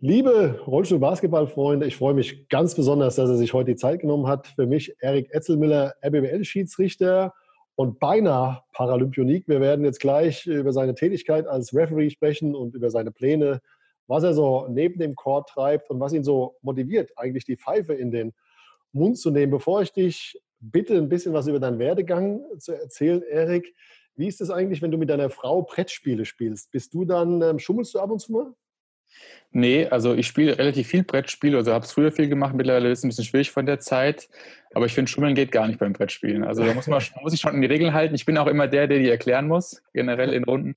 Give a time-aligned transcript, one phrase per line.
[0.00, 4.46] Liebe Rollstuhl-Basketball-Freunde, ich freue mich ganz besonders, dass er sich heute die Zeit genommen hat.
[4.48, 7.32] Für mich Erik Etzelmüller, RBBL-Schiedsrichter
[7.76, 9.48] und beinahe Paralympionik.
[9.48, 13.62] Wir werden jetzt gleich über seine Tätigkeit als Referee sprechen und über seine Pläne,
[14.06, 17.94] was er so neben dem Court treibt und was ihn so motiviert, eigentlich die Pfeife
[17.94, 18.34] in den
[18.92, 19.50] Mund zu nehmen.
[19.50, 23.74] Bevor ich dich bitte, ein bisschen was über deinen Werdegang zu erzählen, Erik,
[24.14, 26.70] wie ist es eigentlich, wenn du mit deiner Frau Brettspiele spielst?
[26.70, 28.52] Bist du dann, ähm, schummelst du ab und zu mal?
[29.52, 32.98] Nee, also ich spiele relativ viel Brettspiele, also habe es früher viel gemacht, mittlerweile ist
[32.98, 34.28] es ein bisschen schwierig von der Zeit,
[34.74, 36.44] aber ich finde, Schummeln geht gar nicht beim Brettspielen.
[36.44, 38.14] Also da muss man muss ich schon in die Regeln halten.
[38.14, 40.74] Ich bin auch immer der, der die erklären muss, generell in Runden.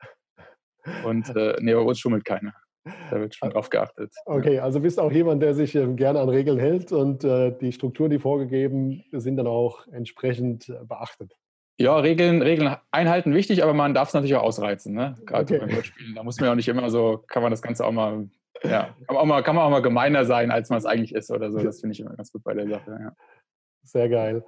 [1.04, 2.54] Und äh, nee, bei uns schummelt keiner.
[3.12, 4.14] Da wird schon drauf geachtet.
[4.26, 7.72] Okay, also bist auch jemand, der sich ähm, gerne an Regeln hält und äh, die
[7.72, 11.34] Strukturen, die vorgegeben sind, dann auch entsprechend äh, beachtet.
[11.80, 15.16] Ja, Regeln, Regeln einhalten wichtig, aber man darf es natürlich auch ausreizen, ne?
[15.26, 15.60] Gerade okay.
[15.60, 16.14] beim Brettspielen.
[16.14, 18.28] Da muss man ja auch nicht immer so, kann man das Ganze auch mal,
[18.64, 21.16] ja, kann man auch mal, kann man auch mal gemeiner sein, als man es eigentlich
[21.16, 21.60] ist oder so.
[21.60, 22.99] Das finde ich immer ganz gut bei der Sache.
[22.99, 23.13] Ja.
[23.84, 24.44] Sehr geil.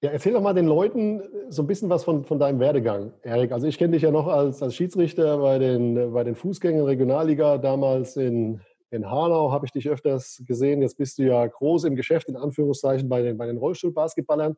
[0.00, 3.52] Ja, erzähl doch mal den Leuten so ein bisschen was von, von deinem Werdegang, Erik.
[3.52, 7.58] Also ich kenne dich ja noch als, als Schiedsrichter bei den, bei den Fußgängern Regionalliga.
[7.58, 10.80] Damals in, in Hanau habe ich dich öfters gesehen.
[10.80, 14.56] Jetzt bist du ja groß im Geschäft, in Anführungszeichen, bei den, bei den Rollstuhlbasketballern.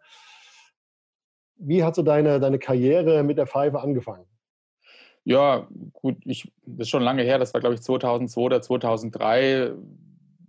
[1.57, 4.27] Wie hat so deine, deine Karriere mit der Pfeife angefangen?
[5.25, 9.73] Ja, gut, ich, das ist schon lange her, das war glaube ich 2002 oder 2003.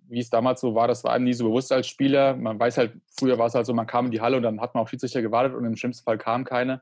[0.07, 2.35] Wie es damals so war, das war einem nie so bewusst als Spieler.
[2.35, 4.61] Man weiß halt, früher war es halt so, man kam in die Halle und dann
[4.61, 6.81] hat man auf Schiedsrichter gewartet und im schlimmsten Fall kam keine.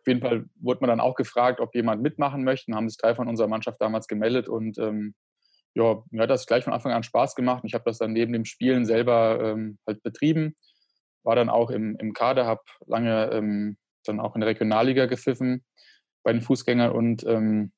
[0.00, 2.66] Auf jeden Fall wurde man dann auch gefragt, ob jemand mitmachen möchte.
[2.70, 5.14] Dann haben sich drei von unserer Mannschaft damals gemeldet und ähm,
[5.74, 7.62] ja, mir hat das gleich von Anfang an Spaß gemacht.
[7.64, 10.56] Ich habe das dann neben dem Spielen selber ähm, halt betrieben
[11.22, 15.64] war dann auch im, im Kader, habe lange ähm, dann auch in der Regionalliga gepfiffen
[16.22, 17.72] bei den Fußgängern und ähm,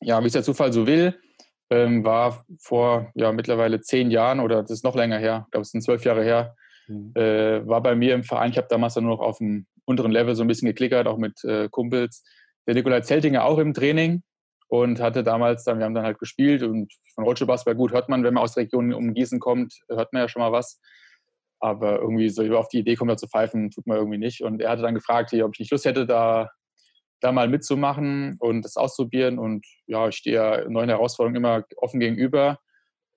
[0.00, 1.18] ja, wie es der Zufall so will,
[1.70, 5.62] ähm, war vor ja mittlerweile zehn Jahren oder das ist noch länger her, ich glaube
[5.62, 6.54] es sind zwölf Jahre her,
[6.86, 7.12] mhm.
[7.14, 10.12] äh, war bei mir im Verein, ich habe damals dann nur noch auf dem unteren
[10.12, 12.22] Level so ein bisschen geklickert, auch mit äh, Kumpels.
[12.66, 14.22] Der Nikolai Zeltinger auch im Training
[14.68, 18.22] und hatte damals dann, wir haben dann halt gespielt und von Rollstuhlbasketball gut hört man,
[18.22, 20.78] wenn man aus der Region um Gießen kommt, hört man ja schon mal was.
[21.60, 24.42] Aber irgendwie so auf die Idee kommt, da zu pfeifen, tut man irgendwie nicht.
[24.42, 26.50] Und er hatte dann gefragt, ob ich nicht Lust hätte, da,
[27.20, 29.38] da mal mitzumachen und das auszuprobieren.
[29.38, 32.58] Und ja, ich stehe ja neuen Herausforderungen immer offen gegenüber.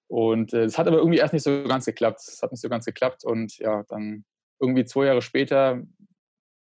[0.08, 2.20] Und äh, es hat aber irgendwie erst nicht so ganz geklappt.
[2.20, 3.24] Es hat nicht so ganz geklappt.
[3.24, 4.26] Und ja, dann
[4.60, 5.82] irgendwie zwei Jahre später,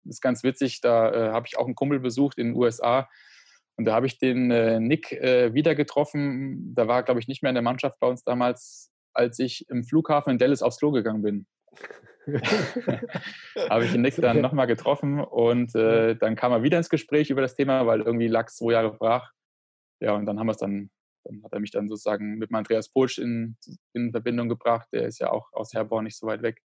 [0.05, 3.09] ist ganz witzig, da äh, habe ich auch einen Kumpel besucht in den USA.
[3.77, 6.73] Und da habe ich den äh, Nick äh, wieder getroffen.
[6.75, 9.83] Da war, glaube ich, nicht mehr in der Mannschaft bei uns damals, als ich im
[9.83, 11.47] Flughafen in Dallas aufs Klo gegangen bin.
[13.69, 17.29] habe ich den Nick dann nochmal getroffen und äh, dann kam er wieder ins Gespräch
[17.29, 19.31] über das Thema, weil irgendwie lag es zwei Jahre brach.
[20.01, 20.89] Ja, und dann haben wir es dann,
[21.23, 23.57] dann hat er mich dann sozusagen mit Andreas Polsch in,
[23.93, 24.87] in Verbindung gebracht.
[24.91, 26.61] Der ist ja auch aus Herborn nicht so weit weg.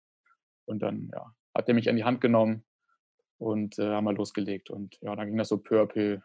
[0.65, 2.63] Und dann ja, hat er mich an die Hand genommen
[3.37, 4.69] und äh, haben wir losgelegt.
[4.69, 6.19] Und ja, dann ging das so peu à peu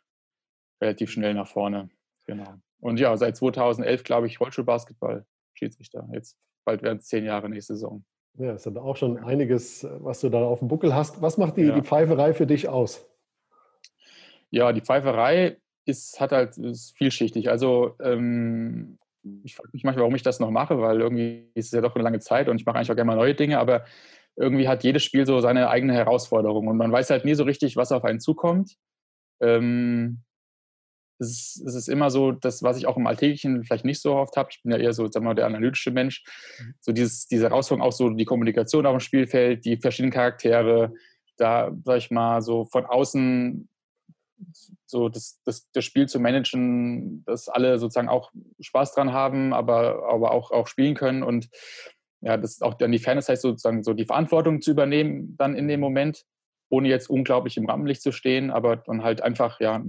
[0.81, 1.91] relativ schnell nach vorne.
[2.27, 2.55] Genau.
[2.81, 6.09] Und ja, seit 2011 glaube ich Rollstuhlbasketball Schiedsrichter.
[6.13, 8.05] Jetzt bald werden es zehn Jahre nächste Saison.
[8.39, 11.21] Ja, ist dann auch schon einiges, was du da auf dem Buckel hast.
[11.21, 11.75] Was macht die, ja.
[11.75, 13.07] die Pfeiferei für dich aus?
[14.51, 17.51] Ja, die Pfeiferei ist, hat halt, ist vielschichtig.
[17.51, 18.99] Also ähm,
[19.45, 21.95] ich frage mich manchmal, warum ich das noch mache, weil irgendwie ist es ja doch
[21.95, 23.85] eine lange Zeit und ich mache eigentlich auch gerne mal neue Dinge, aber
[24.37, 27.77] irgendwie hat jedes Spiel so seine eigene Herausforderung und man weiß halt nie so richtig,
[27.77, 28.77] was auf einen zukommt.
[29.41, 30.23] Ähm,
[31.23, 34.15] es ist, es ist immer so, das, was ich auch im Alltäglichen vielleicht nicht so
[34.15, 34.49] oft habe.
[34.53, 36.25] Ich bin ja eher so, sagen wir mal, der analytische Mensch.
[36.59, 36.75] Mhm.
[36.81, 40.93] So dieses, diese Herausforderung, auch so die Kommunikation auf dem Spielfeld, die verschiedenen Charaktere,
[41.37, 43.69] da, sag ich mal, so von außen
[44.87, 50.09] so das, das, das Spiel zu managen, dass alle sozusagen auch Spaß dran haben, aber,
[50.09, 51.49] aber auch, auch spielen können und
[52.21, 55.57] ja, das ist auch dann die Fairness heißt sozusagen so die Verantwortung zu übernehmen dann
[55.57, 56.25] in dem Moment,
[56.69, 59.85] ohne jetzt unglaublich im Rampenlicht zu stehen, aber dann halt einfach ja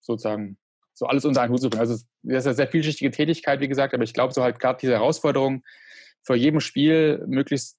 [0.00, 0.58] sozusagen
[0.94, 1.80] so alles unter einen Hut zu bringen.
[1.80, 4.78] Also das ist eine sehr vielschichtige Tätigkeit, wie gesagt, aber ich glaube, so halt gerade
[4.80, 5.62] diese Herausforderung,
[6.22, 7.78] vor jedem Spiel möglichst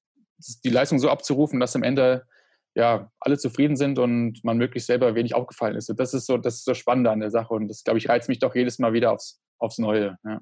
[0.64, 2.26] die Leistung so abzurufen, dass am Ende
[2.74, 5.94] ja alle zufrieden sind und man möglichst selber wenig aufgefallen ist.
[5.98, 8.30] Das ist so das ist so Spannende an der Sache und das glaube ich reizt
[8.30, 10.18] mich doch jedes Mal wieder aufs, aufs Neue.
[10.24, 10.42] Ja.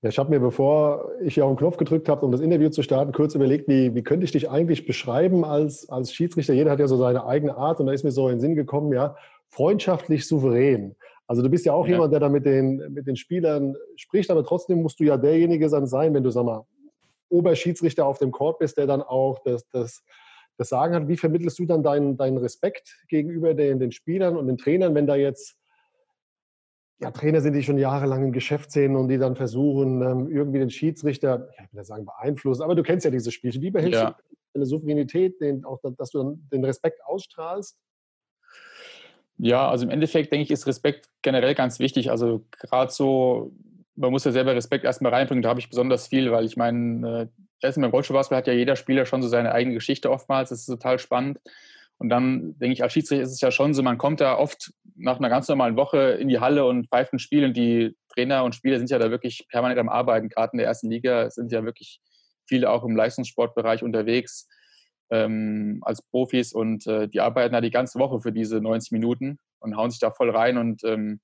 [0.00, 2.68] Ja, ich habe mir, bevor ich hier auf den Knopf gedrückt habe, um das Interview
[2.68, 6.54] zu starten, kurz überlegt, wie, wie könnte ich dich eigentlich beschreiben als, als Schiedsrichter?
[6.54, 8.54] Jeder hat ja so seine eigene Art und da ist mir so in den Sinn
[8.54, 9.16] gekommen, ja,
[9.48, 10.94] freundschaftlich souverän.
[11.28, 11.92] Also du bist ja auch ja.
[11.92, 15.68] jemand, der da mit den, mit den Spielern spricht, aber trotzdem musst du ja derjenige
[15.68, 16.64] dann sein, wenn du, sag mal,
[17.28, 20.02] Oberschiedsrichter auf dem Court bist, der dann auch das, das,
[20.56, 21.06] das Sagen hat.
[21.06, 25.06] Wie vermittelst du dann deinen, deinen Respekt gegenüber den, den Spielern und den Trainern, wenn
[25.06, 25.58] da jetzt
[27.00, 30.58] ja, Trainer sind, die schon jahrelang im Geschäft sehen und die dann versuchen, ähm, irgendwie
[30.58, 33.62] den Schiedsrichter, ich will sagen beeinflussen, aber du kennst ja diese Spielchen.
[33.62, 34.10] Wie behältst ja.
[34.10, 37.78] du deine Souveränität, den, auch, dass du dann den Respekt ausstrahlst?
[39.38, 42.10] Ja, also im Endeffekt denke ich, ist Respekt generell ganz wichtig.
[42.10, 43.52] Also gerade so,
[43.94, 47.30] man muss ja selber Respekt erstmal reinbringen, da habe ich besonders viel, weil ich meine,
[47.30, 50.60] äh, erstmal beim Rollstuhlbasketball hat ja jeder Spieler schon so seine eigene Geschichte oftmals, das
[50.60, 51.38] ist total spannend.
[51.98, 54.72] Und dann denke ich, als Schiedsrichter ist es ja schon so, man kommt da oft
[54.96, 58.44] nach einer ganz normalen Woche in die Halle und pfeift ein Spiel und die Trainer
[58.44, 60.28] und Spieler sind ja da wirklich permanent am Arbeiten.
[60.28, 62.00] Gerade in der ersten Liga sind ja wirklich
[62.46, 64.48] viele auch im Leistungssportbereich unterwegs
[65.10, 69.38] ähm, als Profis und äh, die arbeiten da die ganze Woche für diese 90 Minuten
[69.60, 71.20] und hauen sich da voll rein und ähm,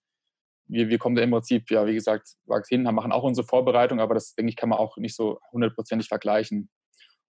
[0.66, 2.36] wir, wir kommen da im Prinzip, ja, wie gesagt,
[2.69, 6.08] hin, machen auch unsere Vorbereitung, aber das, denke ich, kann man auch nicht so hundertprozentig
[6.08, 6.70] vergleichen.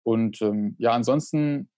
[0.03, 1.69] Und ähm, ja, ansonsten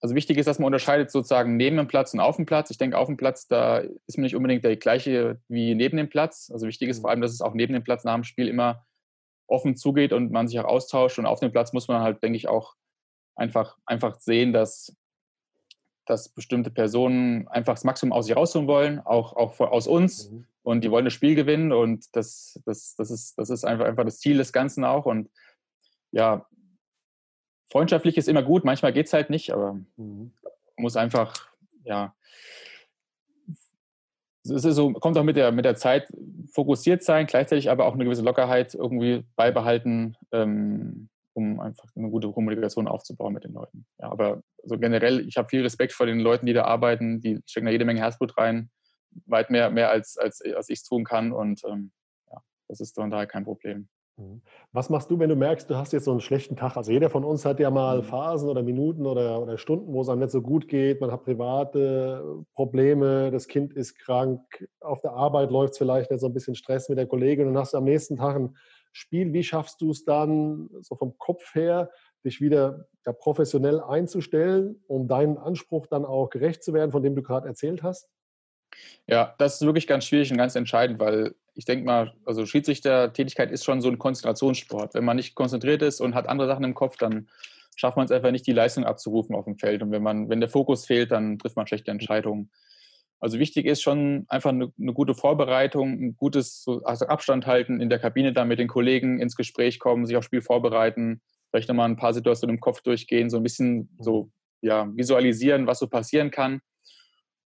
[0.00, 2.70] also wichtig ist, dass man unterscheidet sozusagen neben dem Platz und auf dem Platz.
[2.70, 6.08] Ich denke, auf dem Platz, da ist man nicht unbedingt der gleiche wie neben dem
[6.08, 6.50] Platz.
[6.52, 8.86] Also wichtig ist vor allem, dass es auch neben dem Platz nach dem Spiel immer
[9.48, 11.18] offen zugeht und man sich auch austauscht.
[11.18, 12.74] Und auf dem Platz muss man halt, denke ich, auch
[13.38, 14.94] einfach, einfach sehen, dass,
[16.06, 20.30] dass bestimmte Personen einfach das Maximum aus sich rausholen wollen, auch, auch aus uns.
[20.30, 20.46] Mhm.
[20.62, 21.72] Und die wollen das Spiel gewinnen.
[21.72, 25.06] Und das, das, das, ist, das ist einfach, einfach das Ziel des Ganzen auch.
[25.06, 25.30] Und
[26.10, 26.46] ja,
[27.70, 30.32] freundschaftlich ist immer gut, manchmal geht es halt nicht, aber mhm.
[30.76, 31.48] muss einfach,
[31.84, 32.14] ja,
[34.44, 36.08] es ist so, kommt auch mit der, mit der Zeit
[36.52, 42.30] fokussiert sein, gleichzeitig aber auch eine gewisse Lockerheit irgendwie beibehalten, ähm, um einfach eine gute
[42.32, 43.86] Kommunikation aufzubauen mit den Leuten.
[44.00, 47.40] Ja, aber so generell, ich habe viel Respekt vor den Leuten, die da arbeiten, die
[47.46, 48.70] stecken da jede Menge Herzblut rein,
[49.26, 51.92] weit mehr, mehr als, als, als ich es tun kann und ähm,
[52.30, 53.88] ja, das ist dann daher kein Problem.
[54.18, 54.42] Mhm.
[54.72, 56.76] Was machst du, wenn du merkst, du hast jetzt so einen schlechten Tag?
[56.76, 58.04] Also jeder von uns hat ja mal mhm.
[58.04, 61.00] Phasen oder Minuten oder, oder Stunden, wo es einem nicht so gut geht.
[61.00, 64.40] Man hat private Probleme, das Kind ist krank,
[64.80, 67.54] auf der Arbeit läuft es vielleicht nicht so ein bisschen Stress mit der Kollegin und
[67.54, 68.56] dann hast du am nächsten Tag ein
[68.92, 69.32] Spiel.
[69.32, 71.90] Wie schaffst du es dann, so vom Kopf her,
[72.24, 77.14] dich wieder ja, professionell einzustellen, um deinen Anspruch dann auch gerecht zu werden, von dem
[77.14, 78.08] du gerade erzählt hast?
[79.06, 83.50] Ja, das ist wirklich ganz schwierig und ganz entscheidend, weil ich denke mal, also Schiedsrichter-Tätigkeit
[83.50, 84.94] ist schon so ein Konzentrationssport.
[84.94, 87.28] Wenn man nicht konzentriert ist und hat andere Sachen im Kopf, dann
[87.74, 89.82] schafft man es einfach nicht, die Leistung abzurufen auf dem Feld.
[89.82, 92.50] Und wenn man, wenn der Fokus fehlt, dann trifft man schlechte Entscheidungen.
[93.20, 97.88] Also wichtig ist schon einfach eine, eine gute Vorbereitung, ein gutes also Abstand halten in
[97.88, 101.20] der Kabine, dann mit den Kollegen ins Gespräch kommen, sich aufs Spiel vorbereiten,
[101.50, 104.30] vielleicht nochmal ein paar Situationen im Kopf durchgehen, so ein bisschen so
[104.60, 106.60] ja, visualisieren, was so passieren kann.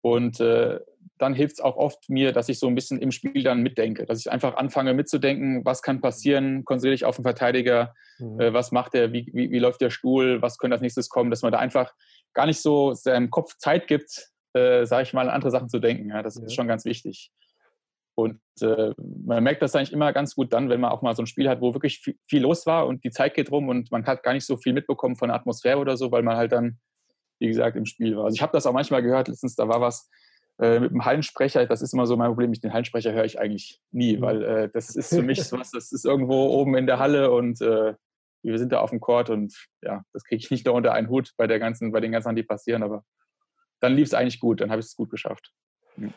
[0.01, 0.79] Und äh,
[1.19, 4.07] dann hilft es auch oft mir, dass ich so ein bisschen im Spiel dann mitdenke,
[4.07, 8.41] dass ich einfach anfange mitzudenken, was kann passieren, konzentriere ich auf den Verteidiger, mhm.
[8.41, 11.31] äh, was macht er, wie, wie, wie, läuft der Stuhl, was könnte als nächstes kommen,
[11.31, 11.93] dass man da einfach
[12.33, 15.79] gar nicht so seinem Kopf Zeit gibt, äh, sage ich mal, an andere Sachen zu
[15.79, 16.11] denken.
[16.11, 17.31] Ja, das ist schon ganz wichtig.
[18.19, 21.23] Und äh, man merkt das eigentlich immer ganz gut dann, wenn man auch mal so
[21.23, 23.93] ein Spiel hat, wo wirklich viel, viel los war und die Zeit geht rum und
[23.93, 26.51] man hat gar nicht so viel mitbekommen von der Atmosphäre oder so, weil man halt
[26.51, 26.81] dann,
[27.39, 28.25] wie gesagt, im Spiel war.
[28.25, 30.11] Also ich habe das auch manchmal gehört, letztens, da war was,
[30.59, 33.81] äh, mit dem Hallensprecher, das ist immer so mein Problem, den Hallensprecher höre ich eigentlich
[33.93, 34.21] nie, mhm.
[34.23, 37.61] weil äh, das ist für mich was, das ist irgendwo oben in der Halle und
[37.61, 37.95] äh,
[38.43, 41.09] wir sind da auf dem Court und ja, das kriege ich nicht da unter einen
[41.09, 43.05] Hut bei der ganzen, bei den ganzen Sachen, die passieren, aber
[43.81, 45.53] dann lief es eigentlich gut, dann habe ich es gut geschafft.
[45.97, 46.13] Mhm.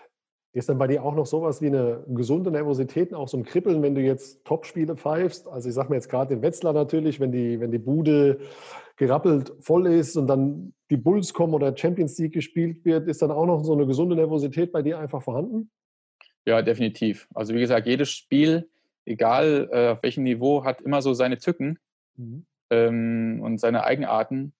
[0.53, 3.81] Ist dann bei dir auch noch sowas wie eine gesunde Nervosität, auch so ein Kribbeln,
[3.81, 5.47] wenn du jetzt Topspiele pfeifst?
[5.47, 8.39] Also ich sage mir jetzt gerade den Wetzlar natürlich, wenn die, wenn die Bude
[8.97, 13.31] gerappelt voll ist und dann die Bulls kommen oder Champions League gespielt wird, ist dann
[13.31, 15.71] auch noch so eine gesunde Nervosität bei dir einfach vorhanden?
[16.45, 17.29] Ja, definitiv.
[17.33, 18.69] Also wie gesagt, jedes Spiel,
[19.05, 21.79] egal äh, auf welchem Niveau, hat immer so seine Tücken
[22.17, 22.45] mhm.
[22.69, 24.53] ähm, und seine Eigenarten.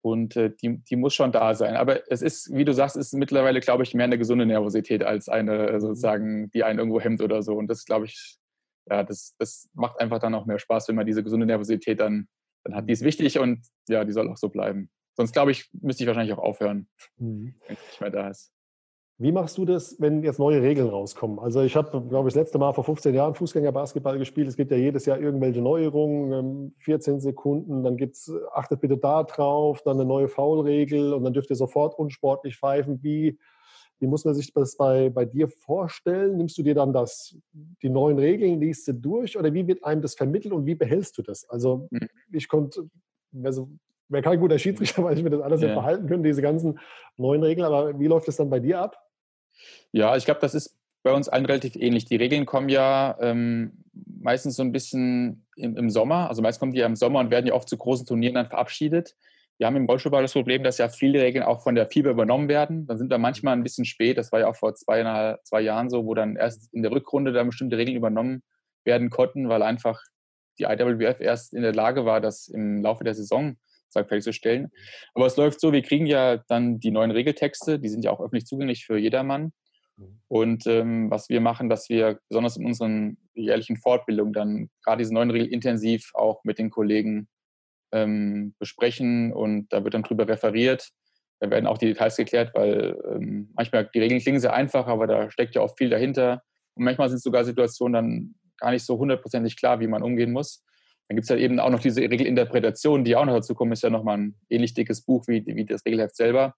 [0.00, 1.76] Und äh, die, die muss schon da sein.
[1.76, 5.28] Aber es ist, wie du sagst, ist mittlerweile, glaube ich, mehr eine gesunde Nervosität als
[5.28, 5.80] eine mhm.
[5.80, 7.54] sozusagen, die einen irgendwo hemmt oder so.
[7.54, 8.38] Und das, glaube ich,
[8.88, 12.28] ja, das, das macht einfach dann auch mehr Spaß, wenn man diese gesunde Nervosität dann,
[12.64, 12.88] dann hat.
[12.88, 14.90] Die ist wichtig und ja, die soll auch so bleiben.
[15.14, 17.56] Sonst glaube ich, müsste ich wahrscheinlich auch aufhören, mhm.
[17.66, 18.52] wenn es nicht mehr da ist.
[19.20, 21.40] Wie machst du das, wenn jetzt neue Regeln rauskommen?
[21.40, 24.46] Also ich habe, glaube ich, das letzte Mal vor 15 Jahren Fußgängerbasketball gespielt.
[24.46, 28.96] Es gibt ja jedes Jahr irgendwelche Neuerungen, 14 ähm, Sekunden, dann gibt es, achtet bitte
[28.96, 33.02] da drauf, dann eine neue Foulregel und dann dürft ihr sofort unsportlich pfeifen.
[33.02, 33.36] Wie,
[33.98, 36.36] wie muss man sich das bei, bei dir vorstellen?
[36.36, 37.36] Nimmst du dir dann das,
[37.82, 41.18] die neuen Regeln, liest du durch oder wie wird einem das vermittelt und wie behältst
[41.18, 41.44] du das?
[41.48, 42.08] Also mhm.
[42.30, 42.88] ich konnte,
[43.42, 43.68] also
[44.08, 45.66] wäre kein guter Schiedsrichter, weil ich mir das alles ja.
[45.66, 46.78] nicht behalten könnte, diese ganzen
[47.16, 47.66] neuen Regeln.
[47.66, 48.96] Aber wie läuft das dann bei dir ab?
[49.92, 52.04] Ja, ich glaube, das ist bei uns allen relativ ähnlich.
[52.04, 53.84] Die Regeln kommen ja ähm,
[54.20, 56.28] meistens so ein bisschen im, im, Sommer.
[56.28, 58.48] Also meist kommen die ja im Sommer und werden ja oft zu großen Turnieren dann
[58.48, 59.16] verabschiedet.
[59.58, 62.48] wir haben im Rollstuhlball das Problem, dass ja viele Regeln auch von der FIBA übernommen
[62.48, 62.86] werden.
[62.86, 64.18] Dann sind wir manchmal ein bisschen spät.
[64.18, 67.32] Das war ja auch vor zwei, zwei Jahren so, wo dann erst in der Rückrunde
[67.32, 68.42] dann bestimmte Regeln übernommen
[68.84, 70.02] werden konnten, weil einfach
[70.58, 73.56] die IWF erst in der Lage war, das im Laufe der Saison
[73.92, 74.70] fertigzustellen.
[75.14, 78.20] Aber es läuft so, wir kriegen ja dann die neuen Regeltexte, die sind ja auch
[78.20, 79.52] öffentlich zugänglich für jedermann.
[79.96, 80.20] Mhm.
[80.28, 85.14] Und ähm, was wir machen, dass wir besonders in unseren jährlichen Fortbildungen dann gerade diese
[85.14, 87.28] neuen Regeln intensiv auch mit den Kollegen
[87.92, 90.90] ähm, besprechen und da wird dann drüber referiert.
[91.40, 95.06] Da werden auch die Details geklärt, weil ähm, manchmal die Regeln klingen sehr einfach, aber
[95.06, 96.42] da steckt ja auch viel dahinter.
[96.74, 100.64] Und manchmal sind sogar Situationen dann gar nicht so hundertprozentig klar, wie man umgehen muss.
[101.08, 103.82] Dann gibt es ja eben auch noch diese Regelinterpretation, die auch noch dazu kommen, ist
[103.82, 106.54] ja nochmal ein ähnlich dickes Buch wie, wie das Regelheft selber.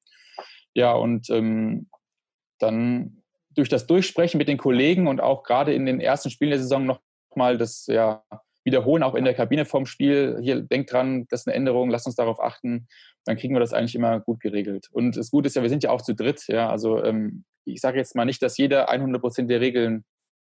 [0.75, 1.89] Ja, und ähm,
[2.59, 6.61] dann durch das Durchsprechen mit den Kollegen und auch gerade in den ersten Spielen der
[6.61, 6.87] Saison
[7.31, 8.25] nochmal das ja,
[8.65, 10.39] wiederholen, auch in der Kabine vorm Spiel.
[10.43, 12.89] Hier, denkt dran, das ist eine Änderung, lasst uns darauf achten.
[13.25, 14.89] Dann kriegen wir das eigentlich immer gut geregelt.
[14.93, 16.47] Und das Gute ist ja, wir sind ja auch zu dritt.
[16.49, 20.05] Ja, also ähm, ich sage jetzt mal nicht, dass jeder 100 Prozent der Regeln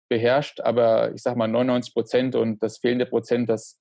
[0.09, 3.79] beherrscht, aber ich sage mal 99 Prozent und das fehlende Prozent, das,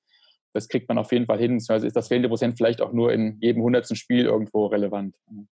[0.57, 1.63] das kriegt man auf jeden Fall hin.
[1.69, 5.15] Also ist das fehlende Prozent vielleicht auch nur in jedem hundertsten Spiel irgendwo relevant.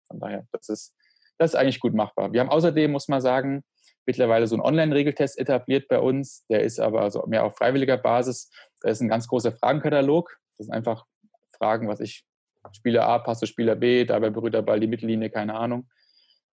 [0.09, 0.93] Von daher, das ist,
[1.39, 2.33] das ist eigentlich gut machbar.
[2.33, 3.63] Wir haben außerdem, muss man sagen,
[4.07, 6.45] mittlerweile so einen Online-Regeltest etabliert bei uns.
[6.49, 8.51] Der ist aber so mehr auf freiwilliger Basis.
[8.81, 10.37] Da ist ein ganz großer Fragenkatalog.
[10.57, 11.07] Das sind einfach
[11.57, 12.25] Fragen, was ich,
[12.73, 15.89] Spieler A passt zu Spieler B, dabei berührt der Ball die Mittellinie, keine Ahnung.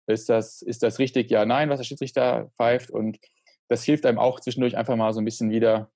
[0.05, 1.31] Ist das, ist das richtig?
[1.31, 2.91] Ja, nein, was der Schiedsrichter pfeift.
[2.91, 3.19] Und
[3.69, 5.89] das hilft einem auch zwischendurch einfach mal so ein bisschen wieder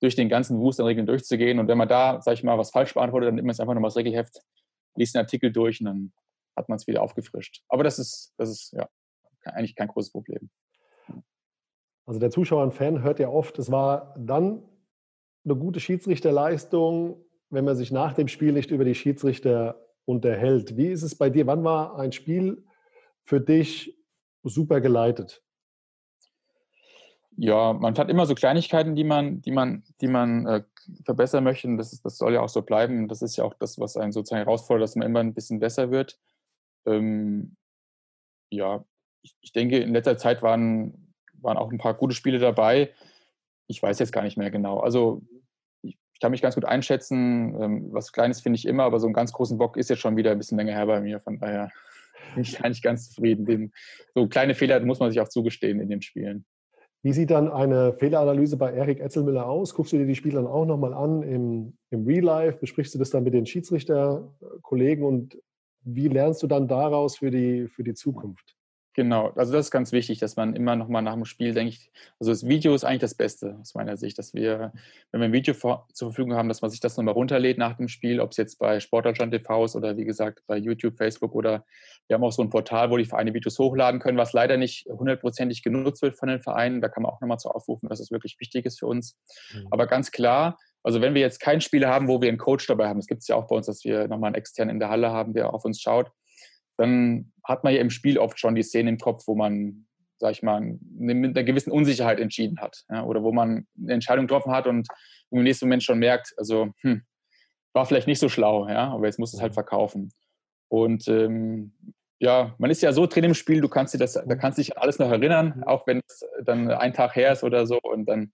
[0.00, 1.58] durch den ganzen Wust an Regeln durchzugehen.
[1.58, 3.74] Und wenn man da, sag ich mal, was falsch beantwortet, dann nimmt man es einfach
[3.74, 4.40] nochmal das Regelheft,
[4.96, 6.12] liest den Artikel durch und dann
[6.56, 7.62] hat man es wieder aufgefrischt.
[7.68, 8.88] Aber das ist, das ist ja
[9.44, 10.50] eigentlich kein großes Problem.
[12.06, 14.62] Also der Zuschauer und Fan hört ja oft, es war dann
[15.44, 20.76] eine gute Schiedsrichterleistung, wenn man sich nach dem Spiel nicht über die Schiedsrichter unterhält.
[20.76, 21.46] Wie ist es bei dir?
[21.46, 22.64] Wann war ein Spiel
[23.24, 23.96] für dich
[24.42, 25.42] super geleitet?
[27.42, 30.62] Ja, man hat immer so Kleinigkeiten, die man, die man, die man äh,
[31.04, 31.68] verbessern möchte.
[31.68, 33.08] Und das, ist, das soll ja auch so bleiben.
[33.08, 35.90] Das ist ja auch das, was einen sozusagen herausfordert, dass man immer ein bisschen besser
[35.90, 36.18] wird.
[36.86, 37.56] Ähm,
[38.50, 38.84] ja,
[39.22, 41.10] ich, ich denke, in letzter Zeit waren
[41.42, 42.92] waren auch ein paar gute Spiele dabei.
[43.66, 44.80] Ich weiß jetzt gar nicht mehr genau.
[44.80, 45.22] Also
[45.82, 47.54] ich, ich kann mich ganz gut einschätzen.
[47.60, 50.16] Ähm, was Kleines finde ich immer, aber so einen ganz großen Bock ist jetzt schon
[50.16, 51.20] wieder ein bisschen länger her bei mir.
[51.20, 51.70] Von daher
[52.34, 53.46] bin ich eigentlich ganz zufrieden.
[53.46, 53.72] Den,
[54.14, 56.44] so kleine Fehler muss man sich auch zugestehen in den Spielen.
[57.02, 59.74] Wie sieht dann eine Fehleranalyse bei Erik Etzelmüller aus?
[59.74, 62.58] Guckst du dir die Spiele dann auch nochmal an im, im Real Life?
[62.58, 65.38] Besprichst du das dann mit den Schiedsrichterkollegen und
[65.82, 68.54] wie lernst du dann daraus für die, für die Zukunft?
[68.94, 71.74] Genau, also das ist ganz wichtig, dass man immer noch mal nach dem Spiel, denke
[71.74, 74.72] ich, also das Video ist eigentlich das Beste aus meiner Sicht, dass wir,
[75.12, 77.76] wenn wir ein Video vor, zur Verfügung haben, dass man sich das nochmal runterlädt nach
[77.76, 81.36] dem Spiel, ob es jetzt bei Sportdeutschland TV ist oder wie gesagt bei YouTube, Facebook
[81.36, 81.64] oder
[82.10, 84.84] wir haben auch so ein Portal, wo die Vereine Videos hochladen können, was leider nicht
[84.86, 86.80] hundertprozentig genutzt wird von den Vereinen.
[86.80, 89.16] Da kann man auch nochmal zu aufrufen, dass es wirklich wichtig ist für uns.
[89.54, 89.68] Mhm.
[89.70, 92.88] Aber ganz klar, also wenn wir jetzt kein Spiel haben, wo wir einen Coach dabei
[92.88, 94.88] haben, das gibt es ja auch bei uns, dass wir nochmal einen externen in der
[94.88, 96.10] Halle haben, der auf uns schaut,
[96.78, 99.86] dann hat man ja im Spiel oft schon die Szene im Kopf, wo man,
[100.18, 102.82] sag ich mal, mit einer gewissen Unsicherheit entschieden hat.
[102.90, 104.88] Ja, oder wo man eine Entscheidung getroffen hat und
[105.30, 107.02] im nächsten Moment schon merkt, also hm,
[107.72, 109.54] war vielleicht nicht so schlau, ja, aber jetzt muss es halt mhm.
[109.54, 110.12] verkaufen.
[110.70, 111.72] Und ähm,
[112.20, 114.78] ja, man ist ja so drin im Spiel, du kannst dir das, da kannst dich
[114.78, 115.64] alles noch erinnern, mhm.
[115.64, 117.80] auch wenn es dann ein Tag her ist oder so.
[117.80, 118.32] Und dann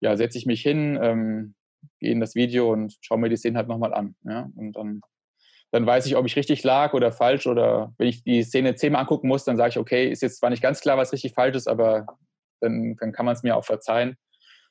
[0.00, 1.54] ja, setze ich mich hin, ähm,
[2.00, 4.16] gehe in das Video und schaue mir die Szene halt nochmal an.
[4.24, 4.50] Ja?
[4.56, 5.02] Und dann
[5.70, 7.46] dann weiß ich, ob ich richtig lag oder falsch.
[7.46, 10.50] Oder wenn ich die Szene zehnmal angucken muss, dann sage ich, okay, ist jetzt zwar
[10.50, 12.06] nicht ganz klar, was richtig falsch ist, aber
[12.60, 14.16] dann, dann kann man es mir auch verzeihen.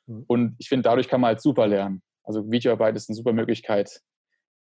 [0.08, 0.24] Mhm.
[0.28, 2.02] Und ich finde, dadurch kann man halt super lernen.
[2.24, 4.02] Also Videoarbeit ist eine super Möglichkeit,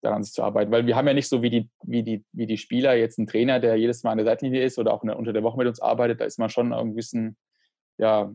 [0.01, 0.71] daran sich zu arbeiten.
[0.71, 3.27] Weil wir haben ja nicht so wie die, wie die, wie die Spieler jetzt einen
[3.27, 5.81] Trainer, der jedes Mal an der Seitenlinie ist oder auch unter der Woche mit uns
[5.81, 6.21] arbeitet.
[6.21, 7.37] Da ist man schon ein bisschen
[7.99, 8.33] ja,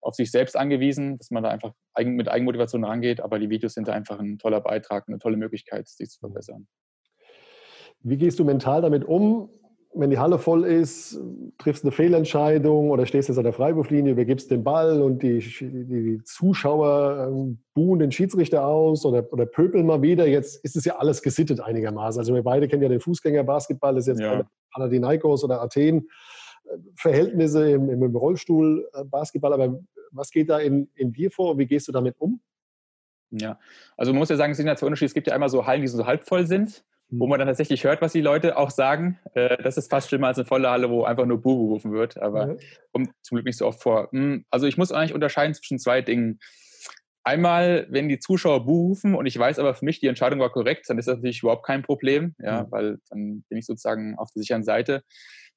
[0.00, 3.20] auf sich selbst angewiesen, dass man da einfach mit Eigenmotivation rangeht.
[3.20, 6.66] Aber die Videos sind da einfach ein toller Beitrag, eine tolle Möglichkeit, sich zu verbessern.
[8.00, 9.48] Wie gehst du mental damit um,
[9.94, 11.20] wenn die Halle voll ist,
[11.58, 16.22] triffst eine Fehlentscheidung oder stehst jetzt an der Freiwurflinie, übergibst den Ball und die, die,
[16.24, 20.26] Zuschauer ähm, buhen den Schiedsrichter aus oder, oder pöpeln mal wieder.
[20.26, 22.20] Jetzt ist es ja alles gesittet einigermaßen.
[22.20, 24.44] Also wir beide kennen ja den Fußgängerbasketball, das ist jetzt ja.
[24.72, 26.08] Panathinaikos oder Athen.
[26.64, 29.78] Äh, Verhältnisse im, im Rollstuhl-Basketball, aber
[30.10, 31.58] was geht da in, in dir vor?
[31.58, 32.40] Wie gehst du damit um?
[33.30, 33.58] Ja,
[33.96, 35.06] also man muss ja sagen, es sind ja zwei Unterschiede.
[35.06, 36.84] Es gibt ja einmal so Hallen, die so halb voll sind
[37.14, 39.18] wo man dann tatsächlich hört, was die Leute auch sagen.
[39.34, 42.16] Äh, das ist fast schlimmer als eine volle Halle, wo einfach nur Buh gerufen wird.
[42.16, 42.56] Aber ja.
[42.92, 44.08] kommt zum Glück nicht so oft vor.
[44.12, 46.40] Hm, also ich muss eigentlich unterscheiden zwischen zwei Dingen.
[47.22, 50.86] einmal, wenn die Zuschauer bufen und ich weiß aber für mich, die Entscheidung war korrekt,
[50.88, 52.66] dann ist das natürlich überhaupt kein Problem, ja, mhm.
[52.70, 55.02] weil dann bin ich sozusagen auf der sicheren Seite.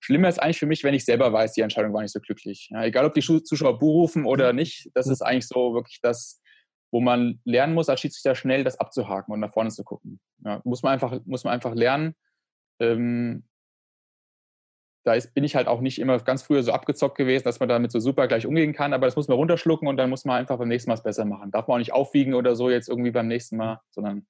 [0.02, 2.68] Schlimmer ist eigentlich für mich, wenn ich selber weiß, die Entscheidung war nicht so glücklich.
[2.70, 4.58] Ja, egal, ob die Zuschauer bufen oder mhm.
[4.58, 6.42] nicht, das ist eigentlich so wirklich das,
[6.92, 10.20] wo man lernen muss, als Schiedsrichter schnell das abzuhaken und nach vorne zu gucken.
[10.44, 12.16] Ja, muss, man einfach, muss man einfach lernen.
[12.80, 13.44] Ähm,
[15.04, 17.70] da ist, bin ich halt auch nicht immer ganz früher so abgezockt gewesen, dass man
[17.70, 20.38] damit so super gleich umgehen kann, aber das muss man runterschlucken und dann muss man
[20.38, 21.52] einfach beim nächsten Mal es besser machen.
[21.52, 24.26] Darf man auch nicht aufwiegen oder so jetzt irgendwie beim nächsten Mal, sondern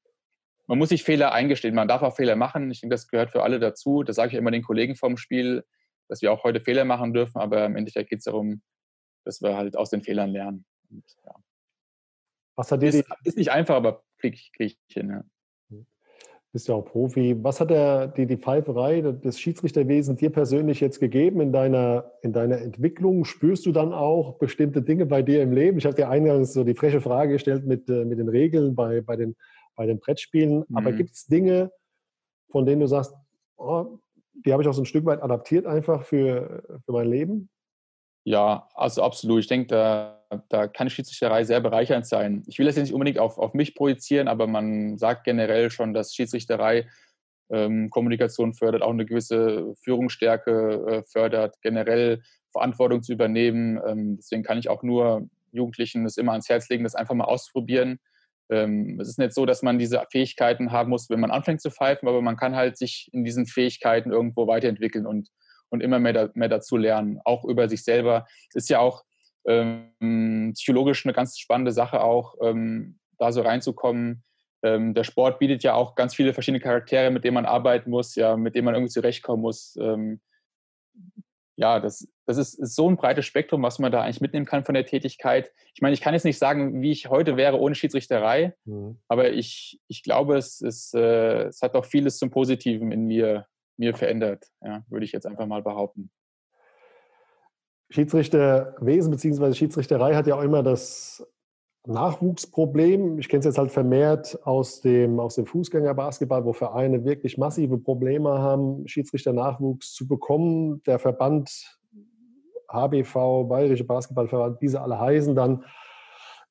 [0.68, 1.76] man muss sich Fehler eingestehen.
[1.76, 2.72] Man darf auch Fehler machen.
[2.72, 4.04] Ich denke, das gehört für alle dazu.
[4.04, 5.64] Das sage ich immer den Kollegen vom Spiel,
[6.10, 8.62] dass wir auch heute Fehler machen dürfen, aber im Endeffekt geht es darum,
[9.24, 10.66] dass wir halt aus den Fehlern lernen.
[10.90, 11.36] Und, ja.
[12.56, 15.10] Was hat dir ist, ist nicht einfach, aber kriege ich, krieg ich hin.
[15.10, 15.24] Ja
[16.56, 17.36] bist ja auch Profi.
[17.44, 22.32] Was hat der, die, die Pfeiferei des Schiedsrichterwesens dir persönlich jetzt gegeben in deiner, in
[22.32, 23.26] deiner Entwicklung?
[23.26, 25.78] Spürst du dann auch bestimmte Dinge bei dir im Leben?
[25.78, 29.02] Ich habe dir eingangs so die freche Frage gestellt mit, äh, mit den Regeln bei,
[29.02, 29.36] bei, den,
[29.76, 30.64] bei den Brettspielen.
[30.66, 30.78] Mhm.
[30.78, 31.74] Aber gibt es Dinge,
[32.52, 33.14] von denen du sagst,
[33.58, 34.00] oh,
[34.46, 37.50] die habe ich auch so ein Stück weit adaptiert einfach für, für mein Leben?
[38.28, 39.42] Ja, also absolut.
[39.42, 42.44] Ich denke, da, da kann Schiedsrichterei sehr bereichernd sein.
[42.48, 45.94] Ich will das jetzt nicht unbedingt auf, auf mich projizieren, aber man sagt generell schon,
[45.94, 46.88] dass Schiedsrichterei
[47.52, 53.80] ähm, Kommunikation fördert, auch eine gewisse Führungsstärke äh, fördert, generell Verantwortung zu übernehmen.
[53.88, 57.26] Ähm, deswegen kann ich auch nur Jugendlichen das immer ans Herz legen, das einfach mal
[57.26, 58.00] auszuprobieren.
[58.50, 61.70] Ähm, es ist nicht so, dass man diese Fähigkeiten haben muss, wenn man anfängt zu
[61.70, 65.30] pfeifen, aber man kann halt sich in diesen Fähigkeiten irgendwo weiterentwickeln und
[65.70, 68.26] und immer mehr, da, mehr dazu lernen, auch über sich selber.
[68.54, 69.04] Ist ja auch
[69.46, 74.24] ähm, psychologisch eine ganz spannende Sache, auch ähm, da so reinzukommen.
[74.64, 78.16] Ähm, der Sport bietet ja auch ganz viele verschiedene Charaktere, mit denen man arbeiten muss,
[78.16, 79.78] ja, mit denen man irgendwie zurechtkommen muss.
[79.80, 80.20] Ähm,
[81.58, 84.66] ja, das, das ist, ist, so ein breites Spektrum, was man da eigentlich mitnehmen kann
[84.66, 85.52] von der Tätigkeit.
[85.74, 88.98] Ich meine, ich kann jetzt nicht sagen, wie ich heute wäre ohne Schiedsrichterei, mhm.
[89.08, 93.48] aber ich, ich glaube, es, ist, äh, es hat doch vieles zum Positiven in mir
[93.78, 96.10] mir verändert, ja, würde ich jetzt einfach mal behaupten.
[97.90, 99.54] Schiedsrichterwesen bzw.
[99.54, 101.26] Schiedsrichterei hat ja auch immer das
[101.86, 103.20] Nachwuchsproblem.
[103.20, 107.78] Ich kenne es jetzt halt vermehrt aus dem, aus dem Fußgängerbasketball, wo Vereine wirklich massive
[107.78, 110.82] Probleme haben, Schiedsrichternachwuchs zu bekommen.
[110.84, 111.78] Der Verband
[112.68, 115.64] HBV, Bayerische Basketballverband, diese alle heißen dann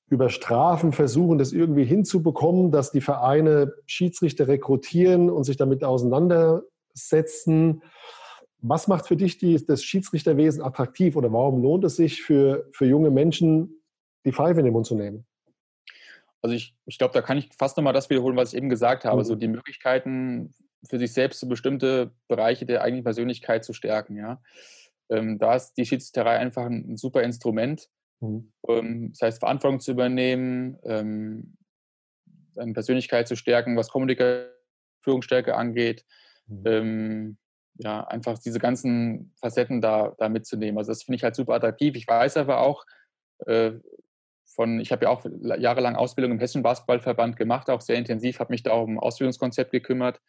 [0.09, 6.74] über Strafen versuchen, das irgendwie hinzubekommen, dass die Vereine Schiedsrichter rekrutieren und sich damit auseinandersetzen
[6.95, 7.83] setzen.
[8.59, 12.87] Was macht für dich die, das Schiedsrichterwesen attraktiv oder warum lohnt es sich für, für
[12.87, 13.83] junge Menschen,
[14.25, 15.27] die Pfeife in den Mund zu nehmen?
[16.41, 19.05] Also ich, ich glaube, da kann ich fast nochmal das wiederholen, was ich eben gesagt
[19.05, 19.21] habe.
[19.21, 19.25] Mhm.
[19.25, 20.55] So die Möglichkeiten
[20.89, 24.17] für sich selbst so bestimmte Bereiche der eigenen Persönlichkeit zu stärken.
[24.17, 24.43] Ja.
[25.11, 27.89] Ähm, da ist die Schiedsrichterei einfach ein, ein super Instrument.
[28.21, 28.53] Mhm.
[28.69, 31.57] Ähm, das heißt, Verantwortung zu übernehmen, ähm,
[32.53, 34.53] seine Persönlichkeit zu stärken, was Kommunikation,
[35.03, 36.05] Führungsstärke angeht,
[36.47, 36.63] Mhm.
[36.67, 37.37] Ähm,
[37.77, 40.79] ja, einfach diese ganzen Facetten da, da mitzunehmen.
[40.79, 41.97] Also das finde ich halt super attraktiv.
[41.97, 42.85] Ich weiß aber auch
[43.47, 43.73] äh,
[44.47, 45.25] von, ich habe ja auch
[45.59, 49.73] jahrelang Ausbildung im Hessischen Basketballverband gemacht, auch sehr intensiv, habe mich da auch um Ausbildungskonzept
[49.73, 50.21] gekümmert.